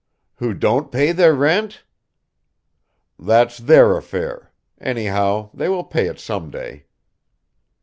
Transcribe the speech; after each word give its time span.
"Who 0.37 0.55
don't 0.55 0.91
pay 0.91 1.11
their 1.11 1.35
rent?" 1.35 1.83
"That's 3.19 3.59
their 3.59 3.95
affair; 3.95 4.51
anyhow 4.79 5.51
they 5.53 5.69
will 5.69 5.83
pay 5.83 6.07
it 6.07 6.17
some 6.19 6.49
day." 6.49 6.87